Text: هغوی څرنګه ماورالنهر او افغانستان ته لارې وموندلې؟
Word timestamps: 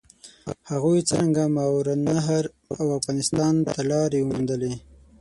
هغوی 0.71 0.99
څرنګه 1.09 1.43
ماورالنهر 1.57 2.43
او 2.79 2.85
افغانستان 2.99 3.53
ته 3.73 3.79
لارې 3.91 4.19
وموندلې؟ 4.21 4.73